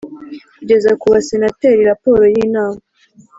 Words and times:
kugeza 0.57 0.89
ku 0.99 1.05
Basenateri 1.13 1.81
raporo 1.91 2.23
y 2.35 2.37
Inama 2.45 2.81